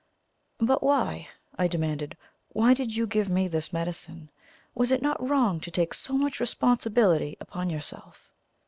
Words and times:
"But 0.57 0.81
why," 0.81 1.27
I 1.59 1.67
demanded, 1.67 2.17
"why 2.49 2.73
did 2.73 2.95
you 2.95 3.05
give 3.05 3.29
me 3.29 3.47
this 3.47 3.71
medicine? 3.71 4.31
Was 4.73 4.91
it 4.91 5.03
not 5.03 5.29
wrong 5.29 5.59
to 5.59 5.69
take 5.69 5.93
so 5.93 6.17
much 6.17 6.39
responsibility 6.39 7.37
upon 7.39 7.69
yourself?" 7.69 8.31